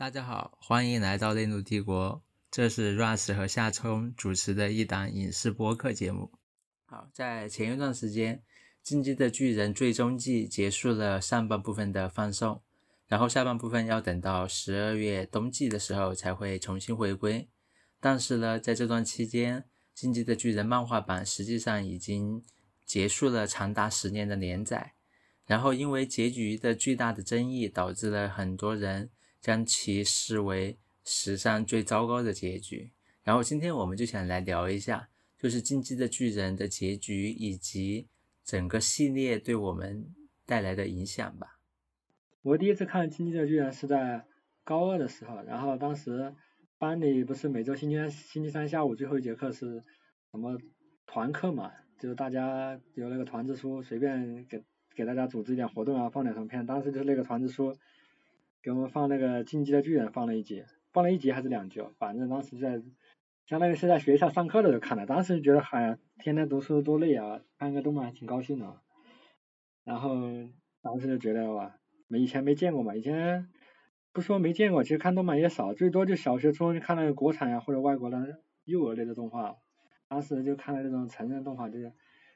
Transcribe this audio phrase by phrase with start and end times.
[0.00, 6.32] 大家好，欢迎来到内陆帝国，这是 Rush 和夏冲主持的一档影视播客节目。
[6.86, 8.36] 好，在前一段时间，
[8.82, 12.62] 《进击的巨人》最终季结束了上半部分的放送，
[13.08, 17.46] 然后下半部分要等到十二月冬季的时候才会重新回归。
[18.00, 19.60] 但是呢，在这段期间，
[19.94, 22.42] 《进击的巨人》漫画版实际上已经
[22.86, 24.94] 结束了长达十年的连载。
[25.44, 29.10] 然后，因为结局的巨大的争议，导致了很多人
[29.40, 32.92] 将其视为史上最糟糕的结局。
[33.22, 38.08] 然后，今天我们就想来聊一下，就是《进击的巨人》的结局以及
[38.44, 41.58] 整个系列对我们带来的影响吧。
[42.42, 44.26] 我第一次看《进击的巨人》是在
[44.64, 46.34] 高二的时候，然后当时
[46.78, 49.84] 班里不是每周星期三星期三下午最后一节课是
[50.30, 50.58] 什么
[51.06, 54.62] 团课嘛，就是大家有那个团支书，随便给。
[54.92, 56.66] 给大家组织一点活动啊，放点什么片？
[56.66, 57.74] 当时就是那个团支书
[58.62, 61.80] 给我们放那个《进击的巨人》，放了一集，放了一集还是两集？
[61.98, 62.82] 反正当时在
[63.46, 65.06] 相当于是在学校上课的时候看的。
[65.06, 68.80] 当时就觉得哎，天天读书多累啊，看个动漫还挺高兴的。
[69.82, 70.20] 然后
[70.82, 71.74] 当时就觉得哇，
[72.06, 73.48] 没以前没见过嘛，以前
[74.12, 79.56] 不说没见过，其实看动漫也少，最多就小学、初中就看那个国产呀或者外国的幼儿类的动画。
[80.06, 81.94] 当时就看了那种成人动画，就是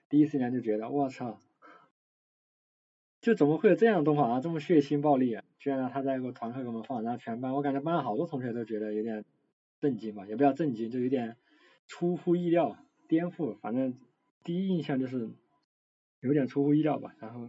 [0.09, 1.39] 第一时间就觉得我操！
[3.25, 4.39] 就怎么会有这样的动画啊？
[4.39, 9.25] 这么血腥暴力，居然让他在一个团课给我们放，然后全班，我感觉班上好多同学都觉得有点
[9.81, 11.39] 震惊吧，也不叫震惊，就有点
[11.87, 12.77] 出乎意料、
[13.09, 13.57] 颠覆。
[13.61, 13.99] 反正
[14.43, 15.31] 第一印象就是
[16.21, 17.15] 有点出乎意料吧。
[17.19, 17.49] 然后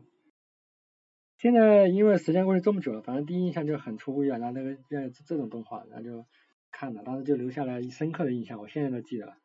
[1.37, 4.37] 现在因为时间过去这么久了，反正第一印象就很出乎意料。
[4.37, 6.25] 然后那个这这种动画，然后就
[6.71, 9.35] 看了，当时就留下来深刻的印象，我现在都记得了。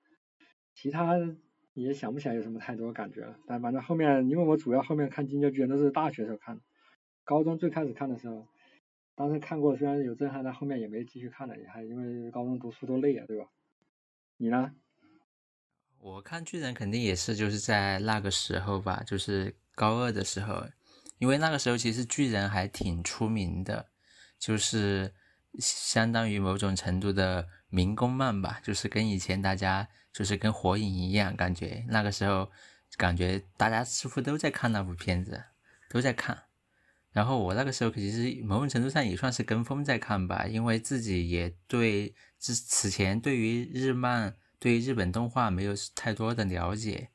[0.77, 1.19] 其他。
[1.75, 6.63] 也想不起来有什么太多感觉了，但反正后面，因为我主要后面看《金鸡巨人》都是大学时候看的，
[7.25, 8.47] 高中最开始看的时候，
[9.15, 13.47] 当时看过，虽然有震撼，但后面也没继续看了，也还因为高中读书都累啊，对吧？
[14.37, 14.75] 你呢？
[15.99, 20.65] 我看巨人肯定也是就是在那个时候吧，就是高二的时候，
[21.19, 23.91] 因为那个时候其实巨人还挺出名的，
[24.39, 25.13] 就是
[25.59, 29.89] 相当于某种程度的民工漫吧，就是跟以前大家。
[30.13, 32.51] 就是跟火影一样，感觉那个时候，
[32.97, 35.41] 感觉大家似乎都在看那部片子，
[35.89, 36.37] 都在看。
[37.13, 47.11] 然后我那个时候其实某种程度上也算是跟风在看吧，因为自己也对之此前对于日漫、对于日本动画没有太多的了解。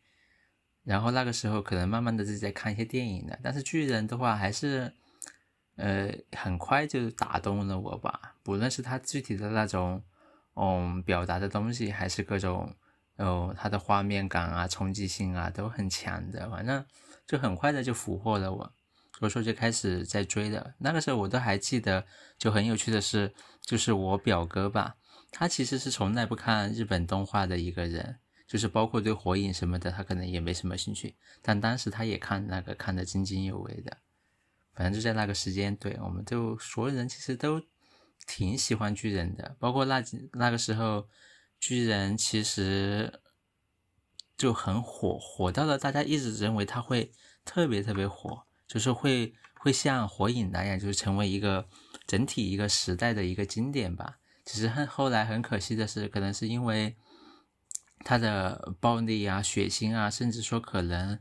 [0.85, 4.93] 然后那个时候可能慢慢的自己在看一些电影的，但是巨人的话还是，
[5.75, 8.35] 呃，很快就打动了我吧。
[8.43, 10.03] 不论是他具体的那种，
[10.55, 12.75] 嗯，表达的东西，还是各种。
[13.17, 16.85] 哦，他的画面感啊、冲击性啊都很强的，反正
[17.25, 18.73] 就很快的就俘获了我，
[19.17, 20.75] 所以说就开始在追的。
[20.79, 22.05] 那个时候我都还记得，
[22.37, 24.97] 就很有趣的是，就是我表哥吧，
[25.31, 28.17] 他其实是从来不看日本动画的一个人，
[28.49, 31.15] 就是包括对火影什么的，他可能也没什么兴趣。
[31.41, 33.95] 但当时他也看那个看得津津有味的，
[34.75, 37.61] 反正就在那个时间，对我们就所有人其实都
[38.27, 40.03] 挺喜欢巨人的，包括那
[40.33, 41.07] 那个时候。
[41.57, 43.21] 巨人其实
[44.37, 47.11] 就很火，火到了大家一直认为他会
[47.43, 51.67] 特别特别火，就是会会像火影那样，就是成为一个
[52.05, 54.19] 整体一个时代的一个经典吧。
[54.43, 56.95] 只是很后来很可惜的是，可能是因为
[57.99, 61.17] 他的暴力啊、血腥啊，甚至说可能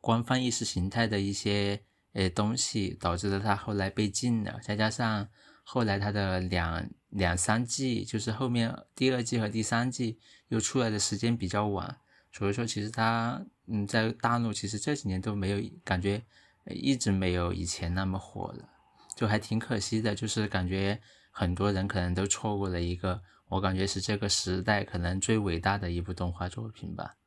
[0.00, 1.82] 官方意识形态的一些
[2.18, 5.28] 呃东西，导致了他后来被禁了，再加上。
[5.70, 10.18] 后来他的两两三季，就是后面第二季和第三季
[10.48, 11.98] 又出来的时间比较晚，
[12.32, 16.22] 所以说其实他嗯在大陆其实这几年都没有感觉，
[16.64, 18.66] 一直没有以前那么火了，
[19.14, 20.14] 就还挺可惜的。
[20.14, 20.98] 就是感觉
[21.30, 27.17] 很多人可能都错过了一个，我感觉是这个时代可能最伟大的一部动画作品吧。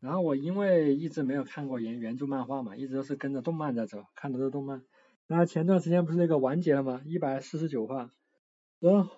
[0.00, 4.82] 然后我因为一直没有看过原原著漫画嘛，一直都是跟着动漫在走，看的都是动漫。
[5.26, 7.02] 然后前段时间不是那个完结了吗？
[7.04, 8.10] 一百四十九话，
[8.78, 9.10] 然后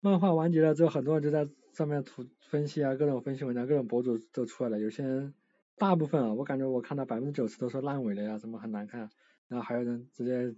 [0.00, 4.78] 漫画完结了之后，很多人就在上面图分析啊，各种分析文章，各种博主都出来了。
[4.78, 5.34] 有些人，
[5.76, 9.10] 大部分啊，我感觉我看到百分之九十都说烂尾了呀，什么很难看。
[9.48, 10.54] 然后还有人直接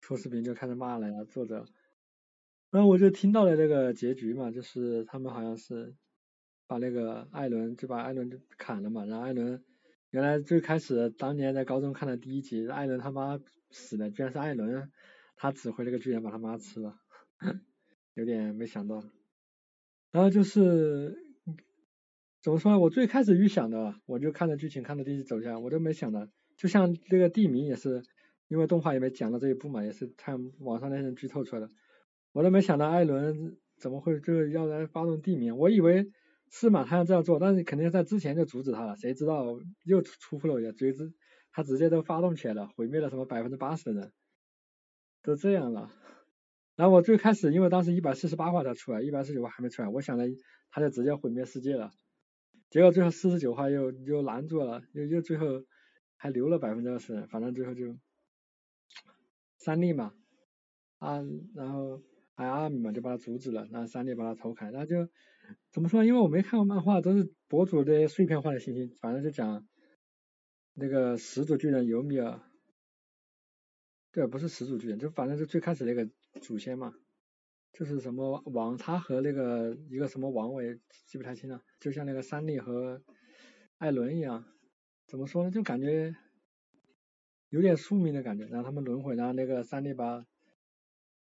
[0.00, 1.64] 出视频就开始骂了呀，作者。
[2.70, 5.94] 然后我就听到了这个结局嘛，就是他们好像是
[6.72, 9.62] 把那个艾伦就把艾伦砍了嘛，然后艾伦。
[10.10, 13.38] 原来最开始当年在高中看的第一集，艾伦他妈
[13.70, 14.90] 死了，居然是艾伦，
[15.36, 16.96] 他指挥那个巨人把他妈吃了，
[18.14, 19.04] 有点没想到。
[20.12, 21.14] 然后就是
[22.42, 22.78] 怎么说呢？
[22.78, 26.26] 我最开始预想的，我就看着剧情看着第一集走下来，我都没想到，
[26.56, 28.02] 就像这个地名也是，
[28.48, 31.68] 因为动画也没讲到这一步嘛，也是看网上那些剧透出来的。
[32.32, 36.10] 我都没想到艾伦怎么会就要来发动地名，我以为
[36.52, 41.12] 是马他要这样做，但是肯定在之前就阻止他了，谁知道又出乎了我的追知，
[41.50, 44.12] 他直接都发动起来了，毁灭了什么百分之八十的人，
[45.22, 45.90] 都这样了。
[46.76, 50.26] 然后我最开始因为当时一百四十八话才出来，一百四十九话还没出来，我想着
[50.70, 51.90] 他就直接毁灭世界了，
[52.68, 55.64] 结果最后四十九话又又拦住了，又又最后
[56.16, 57.96] 还留了百分之二十，反正最后就
[59.56, 60.12] 三笠嘛，
[60.98, 61.22] 啊，
[61.54, 62.02] 然后
[62.34, 65.08] 艾阿米嘛就把他阻止了，然后三笠把他头砍，然后就
[65.70, 66.04] 怎么说？
[66.04, 69.66] 因为我没看过漫画，都是博主的碎片化的信息，反正就讲
[70.74, 72.40] 那个始祖巨人尤米尔，
[74.12, 76.08] 对，不是始祖巨人，就反正是最开始那个。
[76.40, 76.94] 祖先嘛，
[77.74, 83.02] 就是什么王，他和那个一个什么王，我也记不太清了，就像那个三笠和
[83.76, 84.46] 艾伦一样，
[85.06, 86.16] 怎么说呢，就感觉
[87.50, 90.24] 有点宿命的感觉，然后他们轮回，然后那个三笠把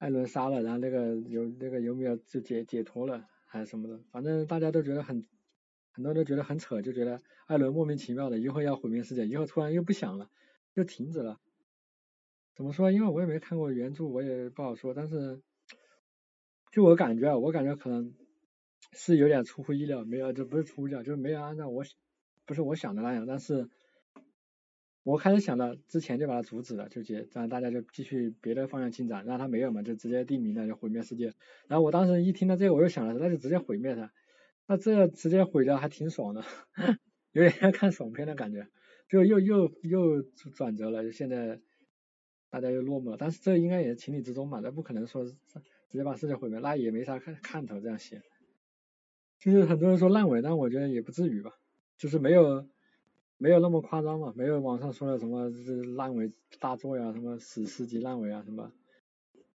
[0.01, 5.27] 艾伦杀了，然后那个有那个有没有就解解脱了还是什么的，反正大家都觉得很，
[5.93, 10.31] 很多人都觉得很扯，就觉得艾伦莫名其妙的一会要毁灭世界，一会突然又不想了，
[10.73, 11.39] 又停止了。
[12.55, 12.91] 怎么说？
[12.91, 14.95] 因为我也没看过原著，我也不好说。
[14.95, 15.43] 但是，
[16.73, 18.15] 就我感觉，我感觉可能
[18.93, 21.85] 是有点出乎意料，没有，这不是出乎意料，就是没有按照我
[22.47, 23.27] 不是我想的那样。
[23.27, 23.69] 但是，
[25.03, 29.25] 我开始想的之前就把它阻止了，就结，这样大家就继续别的方向进展。
[29.25, 31.33] 让它没有嘛，就直接定名了，就毁灭世界。
[31.69, 34.13] 然后我当时一听到这个，我又想了，那就直接毁灭它。
[34.67, 36.45] 那这直接毁掉还挺爽的，
[37.33, 38.69] 有点像看爽片的感觉，
[39.09, 40.23] 就又又又
[40.55, 41.61] 转折了，就现在。
[42.53, 45.35] 大家又落寞了，但是这应该也是情理之中嘛，那不可能说直
[45.93, 48.23] 接把世界毁灭，那也没啥看看头这样写。
[49.39, 51.53] 就是很多人说烂尾，但我觉得也不至于吧，
[51.97, 52.69] 就是没有
[53.43, 55.49] 没有那么夸张嘛，没有网上说的什么
[55.97, 58.71] 烂尾大作呀，什么史诗级烂尾啊什么。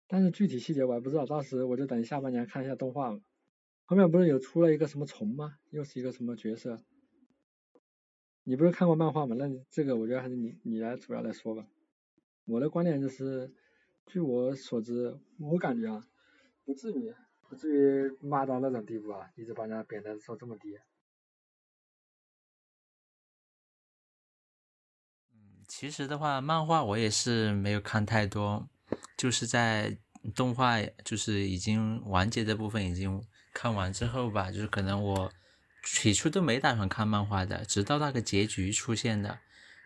[0.07, 3.19] 但是具体细节我还不知道，到时我就等下半年看一下动画。
[3.85, 5.57] 后面不是有出了一个什么虫吗？
[5.71, 6.79] 又是一个什么角色？
[8.45, 9.35] 你不是看过漫画吗？
[9.37, 11.67] 那这个我觉得还是你你来主要来说吧。
[12.45, 13.53] 我的观点就是，
[14.07, 16.07] 据我所知，我感觉啊，
[16.65, 17.13] 不至于，
[17.49, 20.79] 不至于骂到那种地步啊，一直把人家贬的说这么低。
[25.83, 28.65] 其实的话，漫画我也是没有看太多，
[29.17, 29.99] 就是在
[30.33, 33.21] 动画就是已经完结的部分已经
[33.53, 35.29] 看完之后吧，就是可能我
[35.85, 39.41] 起初都没打算看漫画的，直到那个结局出现的，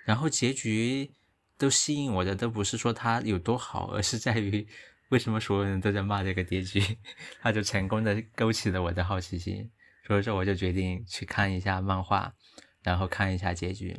[0.05, 1.11] 然后结局。
[1.59, 4.69] 都吸引我的都不是说它有多好，而是在于
[5.09, 6.83] 为什么所有人都在骂这个结局，
[7.41, 9.71] 它就成功的勾起了我的好奇心，
[10.07, 12.31] 所以说我就决定去看一下漫画，
[12.83, 13.99] 然后看一下结局，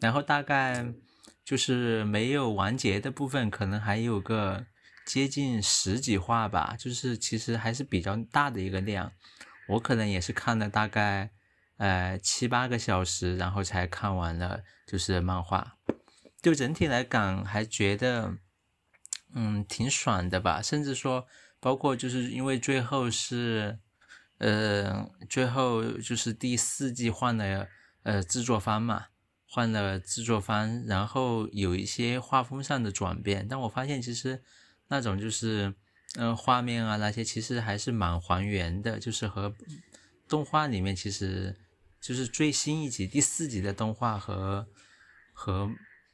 [0.00, 0.84] 然后大概
[1.48, 4.66] 就是没有完结的部分，可能还有个
[5.06, 9.10] 接近十几话吧，就是其实还是比较大的一个量，
[9.66, 11.30] 我可能也是看了大概
[11.78, 15.78] 呃七八个小时，然后才看完了就是漫画。
[16.42, 18.34] 就整体来讲，还觉得，
[19.34, 20.60] 嗯，挺爽的吧。
[20.60, 21.26] 甚至说，
[21.60, 23.78] 包括就是因为最后是，
[24.36, 27.66] 呃，最后就是第四季换了
[28.02, 29.06] 呃制作方嘛，
[29.48, 33.48] 换了制作方，然后有一些画风上的转变。
[33.48, 34.42] 但我发现其实
[34.88, 35.74] 那种就是，
[36.16, 39.54] 嗯，画面啊那些其实还是蛮还原的，就是和
[40.28, 41.56] 动画里面其实
[42.00, 44.68] 就是最新一集第四集的动画和
[45.32, 45.70] 和。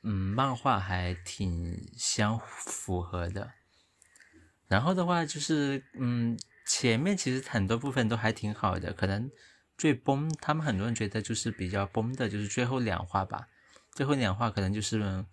[0.06, 3.54] 嗯，漫画还挺相符合的。
[4.68, 9.30] 然后的话就是，嗯，前面其实很多部分都还挺好的，可能
[9.76, 13.49] 最崩，他们很多人觉得就是比较崩的，就是最后两话吧。
[13.93, 15.25] 最后两话可能就是，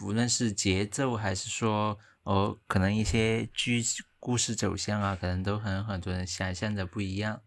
[0.00, 3.82] 无论是节奏还是说，哦，可能一些剧
[4.18, 7.42] 故事走向啊，可能都和很多人想象的不一样。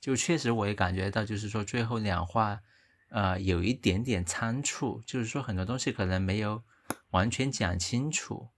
[0.00, 2.60] 就确实我也感觉到，就是说最后两话。
[3.10, 6.64] 呃，有一点点仓促，就是说很多东西可能没有
[7.10, 8.48] 完全讲清楚，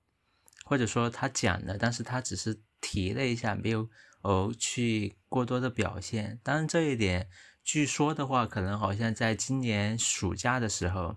[0.64, 3.90] 或者说他讲了，但是他只是提了一下，没有
[4.26, 6.40] 哦去过多的表现。
[6.42, 7.28] 当然这一点，
[7.62, 11.16] 据说的话，可能好像在今年暑假的时候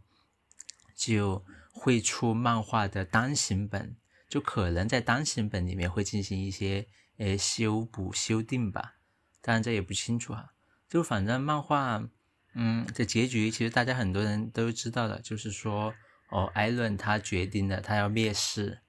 [0.95, 3.97] 就会出漫画的单行本，
[4.29, 6.87] 就可能在单行本里面会进行一些
[7.17, 8.97] 呃修补修订吧。
[9.41, 10.53] 当然这也不清楚哈，
[10.87, 12.07] 就反正漫画。
[12.55, 15.93] 嗯，这结局其实大家很多人都知道的，就是说，
[16.31, 18.81] 哦，艾伦他决定了他要灭世，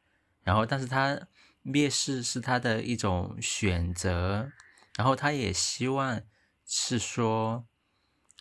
[0.42, 1.28] 然后但是他
[1.62, 4.50] 灭世是他的一种选择，
[4.96, 6.22] 然后他也希望
[6.66, 7.66] 是说，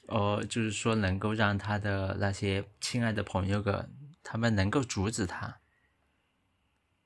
[0.07, 3.89] 呃，就是说能够让他的那些亲爱的朋友个
[4.23, 5.59] 他们能够阻止他，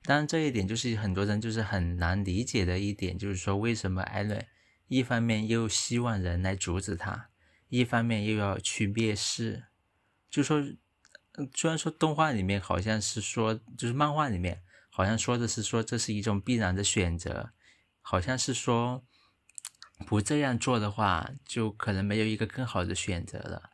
[0.03, 4.45] 当然，这一点就是很多人就是很难理解的一点，就是说为什么艾伦
[4.87, 7.29] 一方面又希望人来阻止他，
[7.69, 9.63] 一方面又要去灭世。
[10.29, 10.61] 就说，
[11.55, 14.61] 虽然说动画里面好像是说，就是漫画里面
[14.93, 17.51] 好像说的是说这是一种必然的选择，
[18.01, 19.03] 好像是说
[20.05, 23.71] 不这样做的话，就可能没有一个更好的选择了。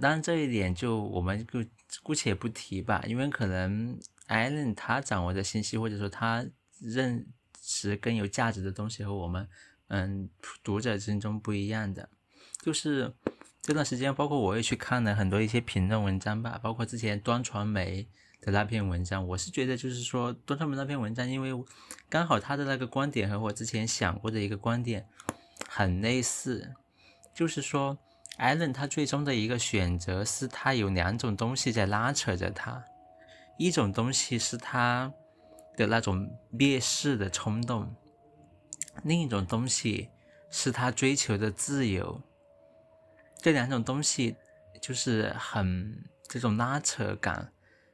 [0.00, 1.64] 当然，这一点就我们就
[2.02, 3.98] 姑且不提吧，因为可能。
[4.30, 6.46] 艾伦他掌握的信息，或者说他
[6.78, 7.26] 认
[7.60, 9.48] 识更有价值的东西和我们，
[9.88, 10.30] 嗯，
[10.62, 12.08] 读者之中不一样的，
[12.62, 13.12] 就是
[13.60, 18.08] 这段时间，包括我也去看了很多一些评论文章吧，包括之前端传媒
[18.40, 21.52] 的那篇文章，我是觉得就是说端传媒那篇文章，因为
[22.08, 25.06] 刚好他的那个观点和我之前想过的一个观点
[25.68, 26.72] 很类似，
[27.34, 27.98] 就是说
[28.38, 32.82] 艾伦他最终的一个选择是他有两种东西在拉扯着他。
[33.58, 35.12] 一种东西是他
[35.76, 37.94] 的那种蔑视的冲动，
[39.04, 40.08] 另一种东西
[40.50, 42.22] 是他追求的自由。
[43.36, 44.34] 这两种东西
[44.80, 47.52] 就是很这种拉扯感，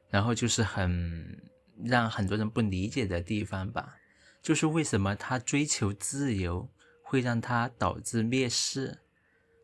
[0.09, 1.41] 然后就是很
[1.83, 3.97] 让很多人不理解的地方吧。
[4.41, 6.71] 就是为什么他追求自由
[7.03, 8.99] 会让他导致蔑视，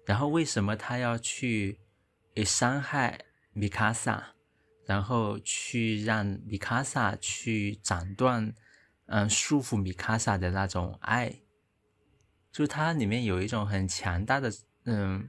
[0.06, 1.80] 然后为什么他要去
[2.46, 4.32] 伤害米卡萨？
[4.86, 8.54] 然后去让米卡萨去斩断，
[9.06, 11.40] 嗯，束缚米卡萨的那种爱，
[12.52, 14.52] 就它里面有一种很强大的，
[14.84, 15.26] 嗯，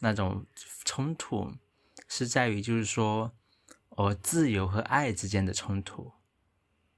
[0.00, 0.44] 那种
[0.84, 1.54] 冲突，
[2.06, 3.32] 是在于就是说，
[3.96, 6.12] 哦，自由和爱之间的冲突，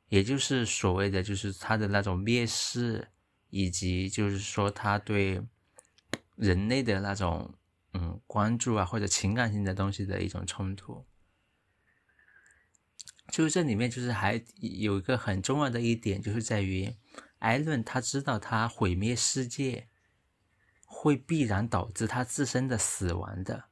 [0.08, 3.08] 也就是所谓的就是他的那种蔑视，
[3.50, 5.42] 以及就是说他对
[6.36, 7.54] 人类的那种，
[7.94, 11.04] 嗯，关注啊或者情感性的东西的一种冲突。
[13.32, 16.94] 就是这里面，就是还有一个很重要的一点，就是在于
[17.38, 19.88] 艾伦他知道他毁灭世界
[20.86, 23.64] 会必然导致他自身的死亡的，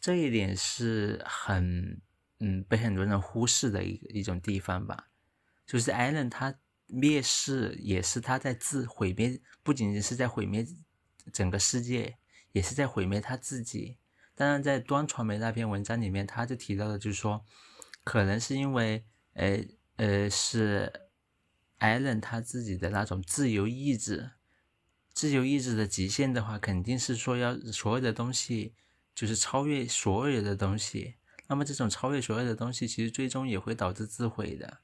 [0.00, 2.00] 这一点是很
[2.40, 5.08] 嗯被很多人忽视的一一种地方吧。
[5.66, 6.54] 就是艾伦他
[6.86, 10.66] 灭世也是他在自毁灭，不仅仅是在毁灭
[11.32, 12.16] 整个世界，
[12.52, 13.98] 也是在毁灭他自己。
[14.34, 17.44] 当然，在端传媒那篇文章里面，他就提到的，就是说。
[18.04, 20.92] 可能是因为，呃呃，是
[21.78, 24.32] 艾伦他自己的那种自由意志，
[25.12, 28.74] 自由意志的极限的话，肯定是说要所有的东西
[29.14, 31.14] 就是超越所有的东西。
[31.48, 34.80] 那么这种超越所有的东西，其实最终也会导致自毁的。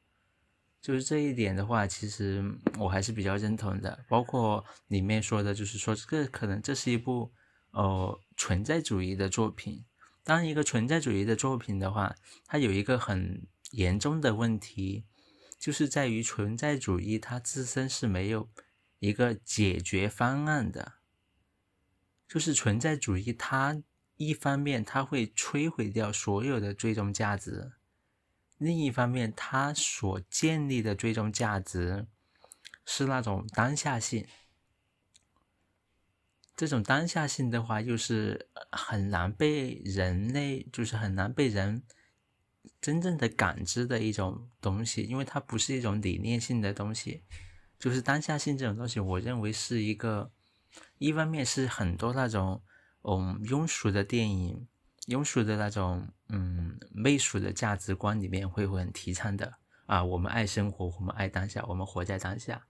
[0.81, 2.45] 就是这一点的话，其实
[2.79, 4.05] 我还是比较认同的。
[4.09, 7.33] 包括里面说的，就是说这个可能这是一部
[7.73, 9.85] 呃存在主义的作品。
[10.23, 12.15] 当一个存在主义的作品的话，
[12.47, 15.05] 它有一个很严重的问题，
[15.59, 18.49] 就是在于存在主义它自身是没有
[18.99, 20.95] 一个解决方案的。
[22.29, 23.83] 就是存在主义它
[24.19, 27.73] 一方面它会摧毁掉所有的最终价值，
[28.59, 32.07] 另一方面它所建立的最终价值
[32.85, 34.27] 是那种当下性。
[36.57, 41.85] 这种当下性的话，又是很难被人类，就是很难被人
[42.81, 47.23] 真正的感知的一种东西，因为它不是一种理念性的东西。
[47.79, 50.33] 就是当下性这种东西，我认为是一个，
[50.99, 52.61] 一方面是很多那种
[53.09, 54.69] 嗯庸俗的电影、
[55.07, 59.55] 庸俗的那种嗯媚俗的价值观里面会会很提倡的
[59.87, 62.67] 啊，我们爱生活，我们爱当下，我们活在当下，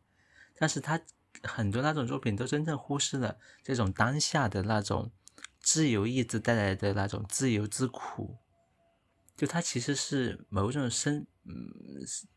[0.56, 1.00] 但是他。
[1.44, 5.12] 很多那种作品都真正忽视了这种当下的那种
[5.60, 8.38] 自由意志带来的那种自由之苦，
[9.36, 11.54] 就它其实是某种生嗯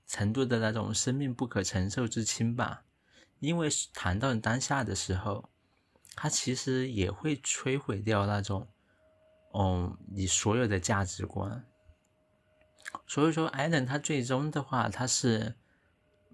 [0.06, 2.84] 程度的那种生命不可承受之轻吧。
[3.40, 5.50] 因为谈到当下的时候，
[6.16, 8.68] 它其实也会摧毁掉那种
[9.54, 11.66] 嗯你所有的价值观。
[13.08, 15.56] 所以说，艾伦他最终的话，他是。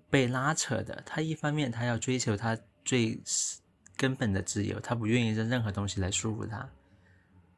[0.09, 3.21] 被拉扯的，他一方面他要追求他最
[3.97, 6.65] 根本的自由，他不愿意让任何东西来束缚他；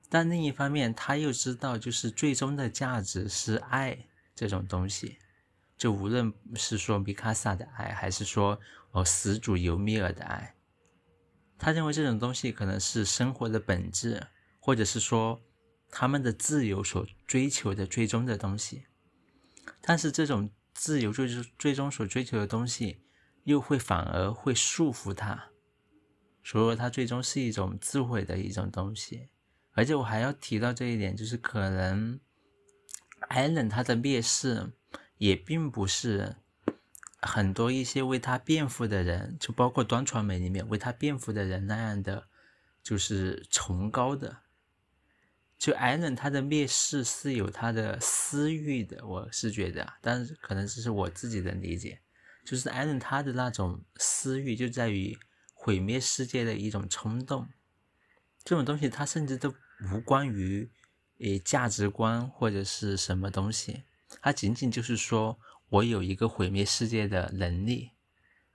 [0.10, 3.96] 但另一方面，他又知道，就是最终的价值是爱
[4.34, 5.20] 这种东西。
[5.78, 8.60] 就无论是说米卡萨的爱，还是说
[8.94, 10.56] 哦始祖尤米尔的爱，
[11.60, 14.26] 他认为这种东西可能是生活的本质，
[14.60, 15.40] 或者是说
[15.92, 18.86] 他们的自由所追求的最终的东西。
[19.82, 20.50] 但是这种。
[20.72, 23.02] 自由就是最终所追求的东西，
[23.44, 25.50] 又会反而会束缚他，
[26.42, 29.28] 所以说他最终是一种自毁的一种东西。
[29.74, 32.18] 而且我还要提到这一点，就是可能
[33.28, 34.72] 艾伦他的蔑视
[35.18, 36.38] 也并不是
[37.22, 42.28] 很多一些为他辩护的人，就包括端传媒里面为他辩护的人那样的，
[42.82, 44.38] 就是崇高的。
[45.58, 52.00] 就艾伦他的蔑视是有他的私欲的，我是觉得，但是可能这是我自己的理解，
[52.46, 55.20] 就是艾伦他的那种私欲就在于
[55.54, 57.50] 毁灭世界的一种冲动，
[58.46, 59.54] 这种东西他甚至都
[59.92, 60.72] 无关于
[61.18, 63.84] 诶价值观或者是什么东西，
[64.22, 65.38] 他仅仅就是说
[65.70, 67.92] 我有一个毁灭世界的能力，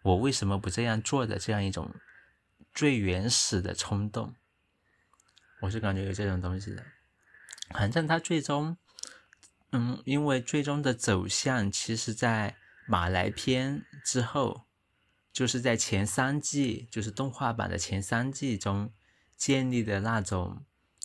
[0.03, 1.95] 我为什么不这样做的这样一种
[2.73, 4.35] 最原始的冲动。
[5.61, 6.85] 我是感觉有这种东西的，
[7.71, 8.77] 反正他最终，
[9.71, 12.57] 嗯，因为最终的走向，其实在
[12.87, 14.65] 马来篇之后，
[15.33, 18.93] 就是在前三季，就是动画版的前三季中
[19.37, 20.65] 建立的那种，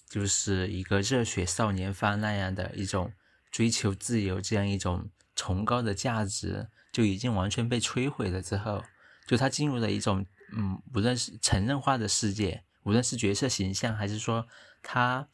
[0.09, 3.13] 就是一个热血少年番那样的一种
[3.49, 5.09] 追求自由这样一种
[5.39, 8.41] 崇高的价值，就已经完全被摧毁了。
[8.41, 8.83] 之后，
[9.25, 12.65] 就他进入了一种，嗯，无论是成人化的世界。
[12.83, 14.45] 无论是角色形象，还是说
[14.81, 15.29] 他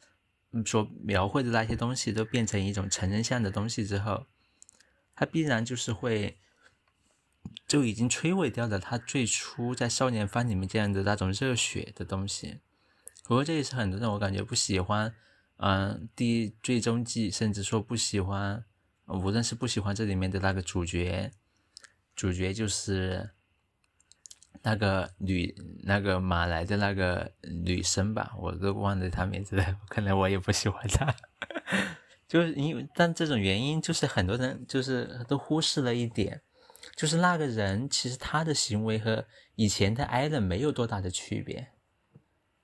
[0.64, 4.26] 所描绘的那些东西，都变成一种成人像的东西之后，
[5.16, 6.38] 他必然就是会
[7.66, 12.60] 就已经摧毁掉了他最初在少年番里面这样的那种热血的东西。
[13.24, 15.14] 不过这也是很多人我感觉不喜欢，
[15.56, 18.64] 嗯，第最终季，甚至说不喜欢，
[19.06, 21.32] 无论是不喜欢这里面的那个主角，
[22.14, 23.30] 主角就是。
[24.62, 27.30] 那个女，那个马来的那个
[27.64, 29.76] 女生吧，我都忘了她名字了。
[29.88, 31.14] 可能我也不喜欢她，
[32.26, 36.42] 就是因为，但这种原因就是很多人就是都忽视了一点，
[36.96, 41.68] 就是那个人其实他的行为和以前的艾伦没有多大的区别，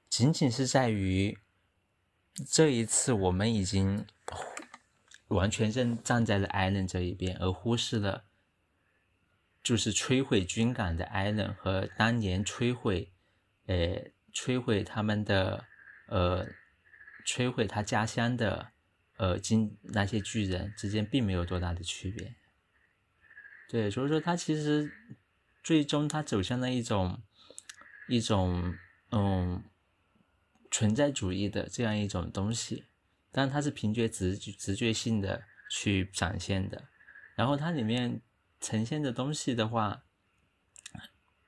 [0.09, 1.39] 仅仅是在于
[2.51, 4.05] 这一次我们已经
[5.35, 8.25] 完全认站在了艾伦这一边，而忽视了。
[9.63, 13.13] 就是摧毁军港的艾伦和当年摧毁，
[13.67, 15.67] 呃，摧毁他们的，
[16.09, 16.49] 呃，
[17.25, 18.73] 摧毁他家乡的，
[19.19, 22.35] 呃，金那些巨人之间并没有多大的区别。
[23.69, 24.93] 对，所以说他其实
[25.63, 27.23] 最终他走向了一种
[28.09, 28.75] 一种
[29.13, 29.63] 嗯
[30.73, 32.85] 存在主义的这样一种东西，
[33.33, 36.85] 但它是凭借直直觉性的去展现的，
[37.35, 38.23] 然后它里面。
[38.65, 40.05] 呈现的东西的话，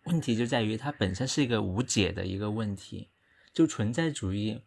[0.02, 3.08] 问题就在于它本身是一个无解的一个问题。
[3.52, 4.64] 就存在主义，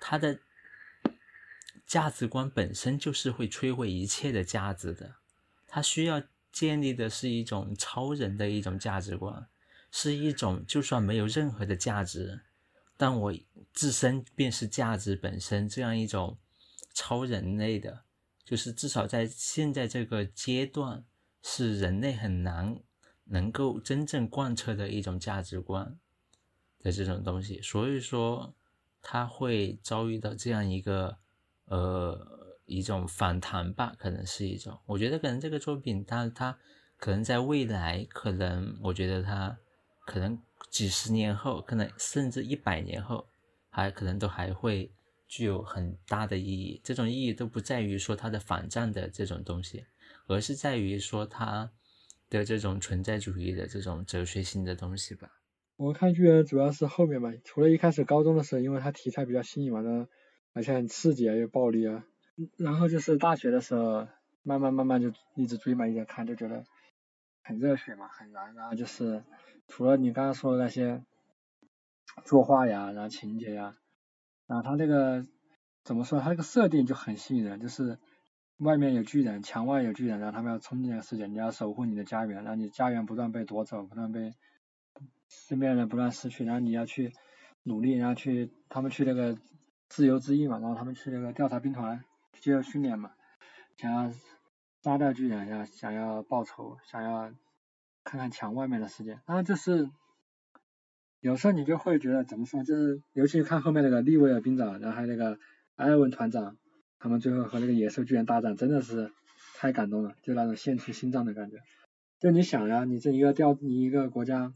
[0.00, 0.40] 它的
[1.86, 5.14] 价值观本身就是会摧毁一切的价值的。
[5.68, 9.46] 它需要建立的是一种超人的一种价值观，
[9.92, 12.40] 是一种就算没有任何的价值，
[12.98, 13.34] 但我
[13.72, 16.36] 自身便是价值本身这样一种
[16.92, 18.02] 超人类的，
[18.44, 21.02] 就是至少在现在这个阶段。
[21.40, 22.80] 是人类很难
[23.24, 25.96] 能够真正贯彻的一种价值观
[26.80, 28.52] 的这种东西，所以说
[29.00, 31.16] 他会遭遇到这样一个
[31.66, 34.76] 呃一种反弹吧，可能是一种。
[34.84, 36.58] 我觉得可能这个作品，它它
[36.96, 39.56] 可能在未来，可能我觉得它
[40.04, 40.36] 可能
[40.70, 43.26] 几十年后，可能甚至一百年后，
[43.70, 44.90] 还可能都还会
[45.26, 46.80] 具有很大的意义。
[46.82, 49.84] 这种意义都不在于说它的反战的这种东西。
[50.26, 51.70] 而是在于说他
[52.28, 55.30] 的这种存在主义的这种哲学性的东西吧。
[55.76, 60.06] 我看剧主要是后面嘛，除了一开始高中的时候，因为它题材比较新颖嘛，
[60.52, 62.04] 而且很刺激啊，又暴力啊。
[62.58, 64.06] 然后就是大学的时候，
[64.42, 66.62] 慢慢慢慢就一直追嘛，一直看，就觉得
[67.48, 68.54] 很热血嘛，很燃。
[68.54, 69.24] 然后就是
[69.66, 71.02] 除了你刚刚说的那些
[72.24, 73.74] 作画呀，然后情节呀，
[74.46, 75.26] 然后他这个
[75.82, 76.20] 怎么说？
[76.20, 77.98] 他这个设定就很吸引人，就是。
[78.58, 84.34] 外面有巨人，墙外有巨人，然后他们要冲进这个世界，你要守护你的家园，然后你家园不断被夺走，不断被
[85.28, 87.12] 身边人不断失去，然后你要去
[87.62, 89.38] 努力，然后去他们去那个
[89.88, 92.02] 自由之翼嘛，然后他们去那个调查兵团
[92.40, 93.12] 接受训练嘛，
[93.76, 94.12] 想要
[94.82, 97.32] 杀掉巨人，要想要报仇，想要
[98.04, 99.90] 看看墙外面的世界，然后就是
[101.20, 105.38] 有时候你就会觉得怎么说，就是尤其看后面那个利威尔兵长，然后还有那个
[105.76, 106.56] 埃文团长。
[107.00, 109.12] 他们最后和那个野兽巨人大战，真的是
[109.54, 111.58] 太感动了，就那种献出心脏的感觉。
[112.18, 114.52] 就你想呀，你这一个调，你一个国家，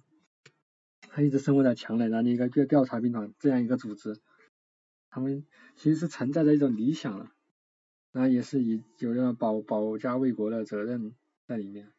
[1.03, 4.21] 他一直生活在墙内，然后你一个调调查兵团这样一个组织，
[5.09, 7.31] 他们其实是承载着一种理想了，
[8.13, 11.15] 那也是以有那种保保家卫国的责任
[11.47, 11.91] 在里面。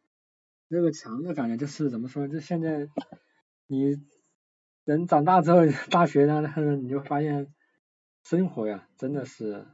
[0.67, 2.28] 那个强的感觉就是怎么说？
[2.28, 2.88] 就现在
[3.67, 3.99] 你
[4.86, 5.60] 人长大之后，
[5.91, 6.41] 大学呢，
[6.82, 7.54] 你就发现
[8.23, 9.65] 生活呀，真的是。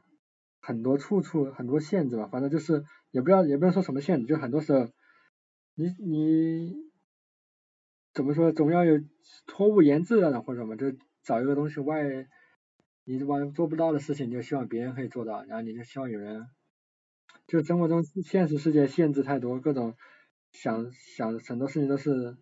[0.62, 4.90] 很多处处很多限制吧，反正就是也不知道也不能说什么限制，就很多时候
[5.74, 6.76] 你你
[8.14, 9.00] 怎么说，总要有
[9.48, 10.92] 托物言志的或者什么，就
[11.24, 12.04] 找一个东西外，
[13.18, 16.48] 你往做不到的事情，你就希望别人可以做到，然后你就希望有人，
[17.48, 19.96] 就生活中现实世界限制太多，各种
[20.52, 22.38] 想想很多事情都是，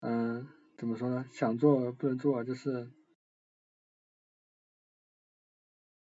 [0.00, 1.24] 嗯，怎么说呢？
[1.32, 2.90] 想做不能做，就是。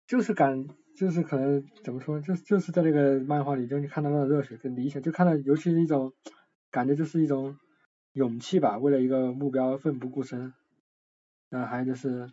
[0.07, 6.13] 就是感，就是可能怎么说，就就是在那个漫画里，就你看到那种热血跟理想，就看到尤其是一种
[6.71, 7.57] 感觉，就是一种
[8.13, 10.53] 勇气吧，为了一个目标奋不顾身。
[11.49, 12.31] 然后还有就是，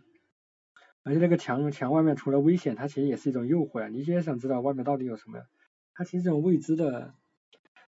[1.04, 3.88] 而且那个墙墙外面除了危险，它其实也是一种诱惑呀！
[3.88, 5.46] 你也想知道外面到底有什么呀？
[5.94, 7.16] 它其实这种未知的，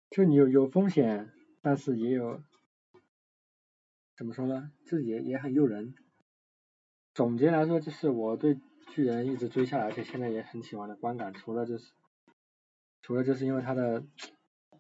[0.10, 2.42] 就你有有风险，但是也有
[4.16, 4.72] 怎么说呢？
[4.86, 5.96] 这也也很诱人。
[7.14, 8.60] 总结来说，就是我对。
[8.94, 11.94] 巨人一直追下来，而且现在也很喜欢的观感，除了就是，
[13.02, 14.04] 除了就是因为它的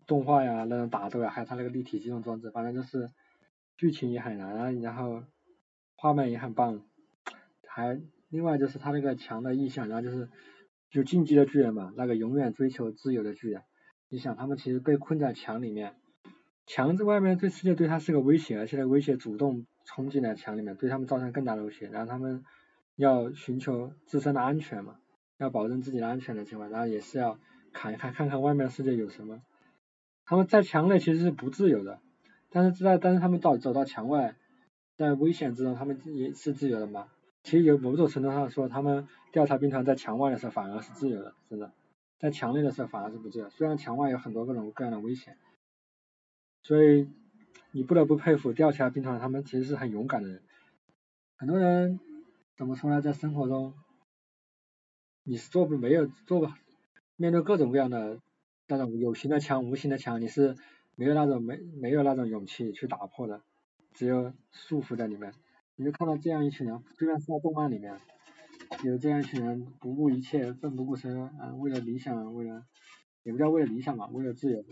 [0.06, 3.10] 动画呀、那种打斗呀，还有它那个立体机动装置，反正就是
[3.78, 5.24] 剧情也很燃，然后
[5.96, 6.86] 画面也很棒，
[7.66, 10.28] 还另外就是他那个墙的意象，然后就是
[10.90, 13.62] 就进击的巨人嘛，那个永远追求自由的巨人，
[14.10, 15.94] 你想他们其实被困在墙里面，
[16.66, 22.44] 墙在外面对世界对他是个威胁，而且那威胁主动冲进来墙里面，对他们造成更大的威胁，然后他们。
[22.98, 24.98] 要寻求自身的安全嘛，
[25.40, 27.40] 要保证自己的安全的情况，然后也是要
[27.74, 29.42] 看一看，看看外面的世界有什么。
[30.26, 32.00] 他们在墙内其实是不自由的，
[32.52, 34.36] 但是在但是他们到走到墙外，
[34.98, 37.08] 在危险之中，他们也是自由的嘛。
[37.44, 41.74] 其实有某种程度上说，他们调查兵团在墙外的时候反而是自由的，真的，
[42.20, 43.50] 在墙内的时候反而是不自由。
[43.50, 45.38] 虽然墙外有很多各种各样的危险，
[46.64, 47.10] 所以
[47.72, 50.42] 你不得不佩服调查兵团，他们其实是很勇敢的人。
[51.38, 52.00] 很多人。
[52.58, 53.02] 怎么说呢？
[53.02, 53.74] 在生活中，
[55.24, 56.48] 你是做不没有做不
[57.16, 58.20] 面对各种各样的
[58.68, 60.56] 那种有形的墙、无形的墙，你是
[60.96, 63.42] 没有那种没没有那种勇气去打破的，
[63.94, 65.34] 只有束缚在里面。
[65.82, 67.98] 你就看到这样一群人，虽然是在动漫里面，
[68.84, 72.68] 有这样一群人不顾一切、奋不顾身啊，为了理想，为了
[73.24, 74.64] 也不叫为了理想吧，为了自由，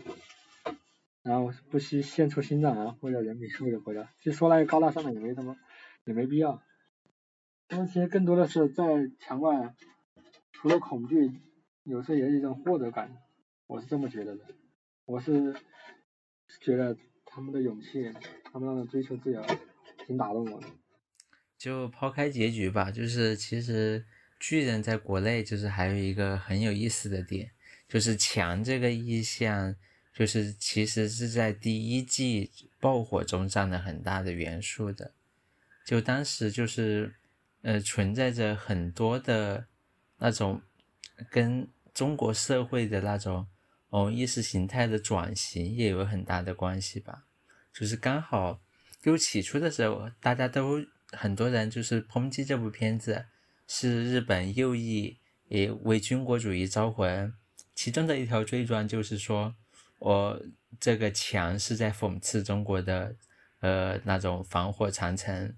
[1.24, 4.08] 然后不惜献出心脏啊，为了人民，为了国家。
[4.20, 5.56] 其实说那个高大上的也没什么，
[6.04, 6.62] 也没必要。
[7.66, 9.74] 他们其实更多的是在墙外，
[10.52, 11.32] 除了恐惧，
[11.82, 13.16] 有时候也是一种获得感，
[13.66, 14.44] 我是这么觉得的。
[15.06, 15.56] 我是
[16.60, 18.12] 觉得他们的勇气，
[18.44, 19.42] 他们那种追求自由，
[20.06, 20.68] 挺打动我的。
[21.60, 24.02] 就抛开结局吧，就是其实
[24.40, 27.50] 巨人在国内就是还有一个很有意思的点，
[27.86, 29.76] 就是墙这个意象，
[30.14, 35.12] 就是其实是在第一季爆火中占了很大的元素的。
[35.84, 37.14] 就当时就是。
[37.62, 39.66] 呃，存在着很多的
[40.16, 40.62] 那种
[41.28, 43.46] 跟中国社会的那种
[43.90, 47.26] 哦意识形态的转型也有很大的关系吧。
[47.70, 48.62] 就是刚好
[49.02, 53.26] 就起初的时候，大家都很多人就是抨击这部片子
[53.66, 55.18] 是日本右翼
[55.48, 57.32] 也为军国主义招魂，
[57.74, 59.54] 其中的一条罪状就是说，
[59.98, 60.42] 我
[60.78, 63.16] 这个墙是在讽刺中国的
[63.60, 65.54] 呃那种防火长城，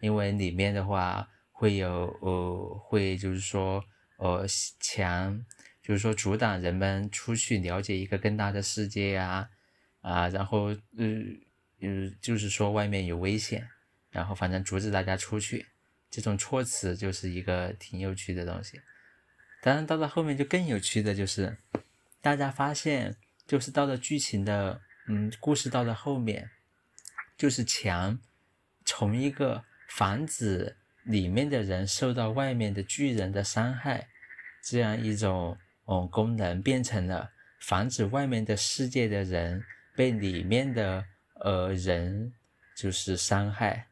[0.00, 1.28] 因为里面的话。
[1.58, 3.82] 会有呃，会就是说
[4.18, 4.44] 呃，
[4.78, 5.42] 墙，
[5.82, 9.48] 就是说阻挡人们出去了解一个更大的世界呀，
[10.02, 11.06] 啊，然后呃
[11.80, 13.66] 嗯，就是说外面有危险，
[14.16, 15.66] 然后反正阻止大家出去，
[16.10, 18.80] 这种措辞就是一个挺有趣的东西。
[19.62, 21.56] 当然到了后面就更有趣的就是，
[22.20, 26.50] 大家发现就是到了剧情的嗯故事到了后面，
[27.36, 28.18] 就是墙
[28.84, 30.76] 从一个防止。
[31.06, 34.08] 里面的人受到外面的巨人的伤害，
[34.64, 39.62] 这样一种嗯功能变成了防止外面的世界的人
[39.94, 41.04] 被里面的
[41.44, 42.32] 呃人
[42.76, 43.86] 就是伤害，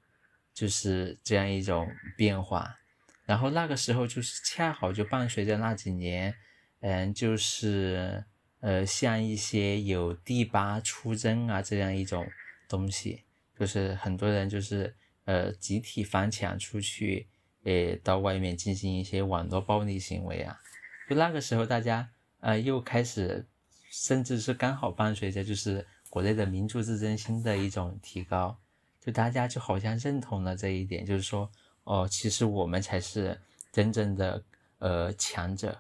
[0.55, 1.87] 就是这样一种
[2.17, 2.79] 变化。
[3.27, 6.35] 然后那个时候就是恰好就伴随着那几年，
[6.81, 8.25] 嗯，就是
[8.61, 12.27] 呃像一些有第八出征啊这样一种
[12.69, 13.25] 东西，
[13.59, 14.95] 就是很多人就是。
[15.27, 17.27] 呃，集体翻墙出去，
[17.62, 20.61] 呃，到外面进行一些网络暴力行为啊，
[21.09, 23.47] 就那个时候，大家呃又开始，
[23.90, 28.61] 甚至是刚好伴随着就是国内的民族自尊心的一种提高，
[29.05, 31.51] 就大家就好像认同了这一点，就是说，
[31.85, 33.38] 哦，其实我们才是
[33.71, 34.43] 真正的
[34.79, 35.79] 呃强者，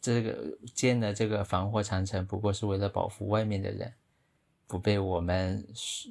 [0.00, 3.92] 这个建的这个防火长城不过是为了保护外面的人，
[4.66, 5.64] 不被我们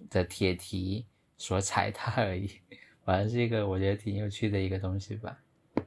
[0.10, 1.06] 的铁蹄。
[1.42, 2.52] 所踩踏而已，
[3.06, 5.40] 反正是一个我觉得挺有趣的一个东西吧。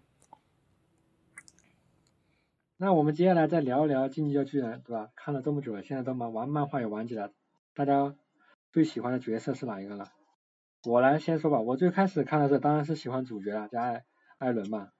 [2.79, 5.11] 那我们接下来再聊一聊《进击的巨人》，对吧？
[5.15, 7.29] 看了这么久了，现在都玩玩漫画也玩起来，
[7.75, 8.17] 大家
[8.73, 10.07] 最喜欢的角色是哪一个呢？
[10.85, 14.05] 我来先说吧，我最开始看的时候当然是喜欢主角啊，叫艾
[14.39, 14.91] 艾伦嘛，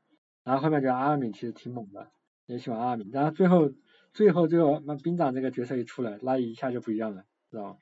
[0.45, 2.13] 然后后面觉得阿尔敏其实挺猛的，
[2.47, 3.73] 也喜欢阿尔敏，然后最后
[4.13, 7.79] 最后最后那兵长这个角色一出来，那一下就不一样了，知道吗？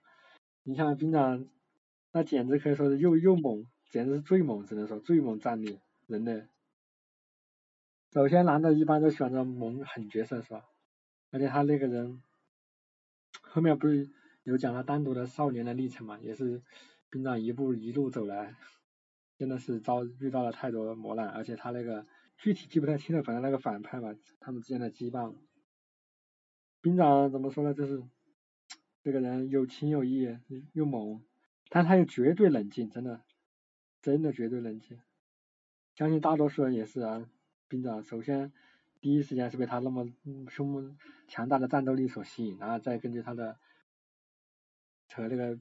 [0.62, 1.46] 你像兵长，
[2.10, 6.48] 那简直可以说是又又猛，简直是最猛，只能说最猛战力人类。
[8.14, 10.64] 首先男的一般都喜欢这种猛狠角色是吧？
[11.32, 12.22] 而且他那个人
[13.42, 14.10] 后面不是
[14.42, 16.62] 有讲他单独的少年的历程嘛，也是。
[17.10, 18.54] 兵长一步一路走来，
[19.36, 22.06] 真的是遭遇到了太多磨难，而且他那个
[22.38, 25.34] 具体记不太清了，反正那个反派嘛，他们之间的羁绊。
[26.80, 27.74] 兵长怎么说呢？
[27.74, 28.00] 就是
[29.02, 30.38] 这个人有情有义，
[30.72, 31.20] 又猛，
[31.68, 33.24] 但他又绝对冷静，真的，
[34.00, 35.00] 真的绝对冷静。
[35.96, 37.28] 相信大多数人也是啊。
[37.66, 38.52] 兵长首先
[39.00, 40.08] 第一时间是被他那么
[40.48, 40.96] 凶猛
[41.26, 43.58] 强大的战斗力所吸引，然后再根据他的
[45.12, 45.58] 和那个。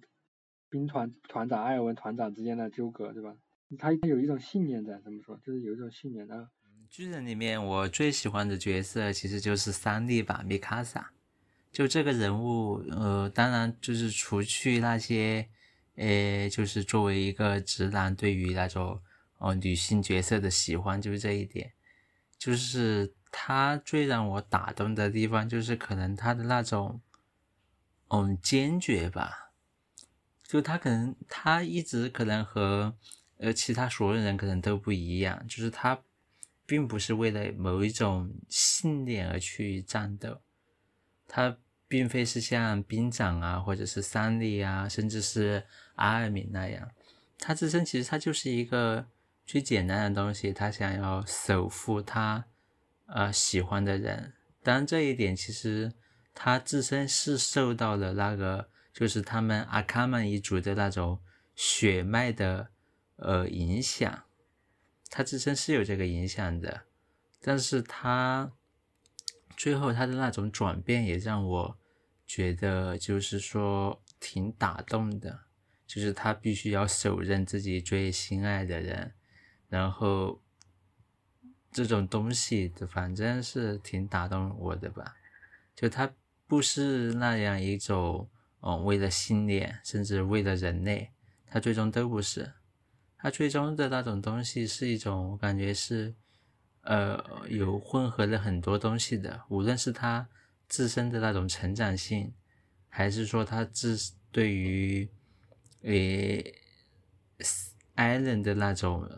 [0.70, 3.36] 兵团团长艾尔文团长之间的纠葛，对吧？
[3.78, 5.40] 他有一种信念在，怎么说？
[5.46, 6.50] 就是有一种信念的。
[6.90, 11.12] 巨人里面我最喜欢的角色其实就是三笠吧，米卡萨。
[11.72, 15.48] 就这个人物，呃，当然就是除去那些，
[15.96, 19.00] 呃，就是作为一个直男对于那种
[19.38, 21.72] 哦女性角色的喜欢，就是这一点。
[22.40, 27.00] 就是他最让我打动的地方，就是可能他的那种，
[28.08, 29.49] 嗯，坚决吧。
[30.50, 32.92] 就他可能，他一直可能和
[33.38, 36.02] 呃其他所有人可能都不一样，就是他
[36.66, 40.42] 并不是为了某一种信念而去战斗，
[41.28, 41.56] 他
[41.88, 46.90] 并非是像兵长啊，或者是三笠啊，甚至是阿尔敏那样，
[47.38, 49.06] 他自身其实他就是一个
[49.46, 52.44] 最简单的东西，他想要守护他
[53.06, 54.34] 呃喜欢的人，
[54.64, 55.94] 当然这一点其实
[56.34, 58.68] 他自身是受到了那个。
[58.91, 61.19] 就是他们阿卡曼一族的那种
[61.56, 62.69] 血脉的
[63.15, 64.23] 呃影响，
[65.10, 66.86] 他自身是有这个影响的，
[67.39, 68.52] 但是他
[69.56, 71.78] 最后他的那种转变也让我
[72.25, 75.41] 觉得就是说挺打动的，
[75.86, 79.13] 就是他必须要手刃自己最心爱的人，
[79.69, 80.41] 然后
[81.71, 85.15] 这种东西反正是挺打动我的吧，
[85.75, 86.12] 就他
[86.47, 88.30] 不是那样一种。
[88.62, 91.12] 嗯，为了信念，甚至为了人类，
[91.48, 92.52] 他最终都不是。
[93.17, 96.13] 他最终的那种东西是一种，我感觉是，
[96.84, 99.43] 呃，有混合了很多东西的。
[99.50, 100.28] 无论是他
[100.67, 102.34] 自身的那种成长性，
[102.88, 103.98] 还是说他自
[104.32, 105.10] 对于，
[105.82, 106.56] 诶，
[107.95, 109.10] 艾伦的那种，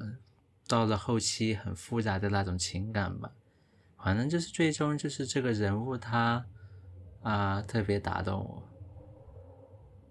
[0.67, 3.32] 到了后期很复杂的那种情感吧。
[4.04, 6.43] 反正就是最终就是这个人物他，
[7.21, 8.70] 啊，特别打动我。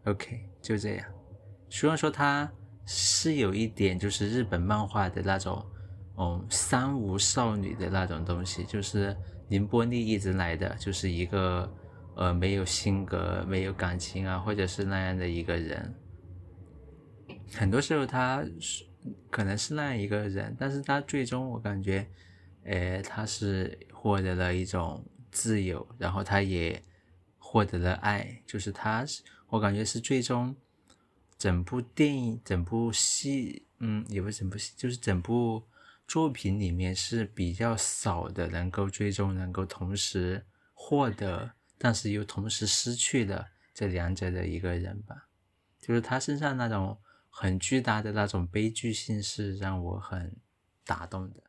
[0.05, 1.07] OK，就这样。
[1.69, 2.51] 虽然说它
[2.87, 5.65] 是有一点就是日本漫画的那种，
[6.17, 9.15] 嗯，三无少女的那种东西，就是
[9.49, 11.71] 林波丽一直来的就是一个
[12.17, 15.95] 呃没有性格、没有感情啊，或者是那样的一个人。
[17.53, 18.85] 很多时候他是
[19.31, 22.09] 可能是那样一个人，但是他最终我感觉，
[22.65, 26.83] 呃，他是获得了一种自由，然后他也
[27.39, 29.23] 获得了爱，就是他是。
[29.51, 30.57] 我感觉是最终
[31.37, 35.65] 整部电影、整部戏，嗯，也不是整部戏，就是整部
[36.07, 45.29] 作品里面是比较少的，能够最终能够同时获得，但是又同时失去的这两者的一个人吧。
[45.81, 50.37] 就是他身上那种很巨大的那种悲剧性，是让我很
[50.85, 51.43] 打动的。